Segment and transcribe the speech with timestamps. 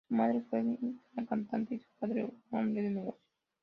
[0.07, 3.23] Su madre fue una cantante y su padre un hombre de negocios.